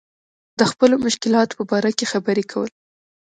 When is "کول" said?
2.51-2.71